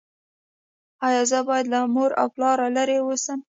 ایا 1.07 1.23
زه 1.31 1.39
باید 1.47 1.65
له 1.73 1.79
مور 1.95 2.11
او 2.21 2.27
پلار 2.35 2.57
لرې 2.77 2.97
اوسم؟ 3.03 3.39